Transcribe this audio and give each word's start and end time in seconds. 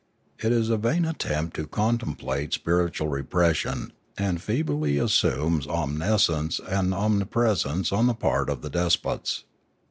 It 0.41 0.51
is 0.51 0.71
a 0.71 0.77
vain 0.79 1.05
attempt 1.05 1.59
at 1.59 1.69
complete 1.69 2.53
spiritual 2.53 3.07
repression 3.07 3.93
and 4.17 4.41
feebly 4.41 4.97
assumes 4.97 5.67
omniscience 5.67 6.57
and 6.59 6.91
omni 6.91 7.25
presence 7.25 7.91
on 7.91 8.07
the 8.07 8.15
part 8.15 8.49
of 8.49 8.63
the 8.63 8.71
despots. 8.71 9.43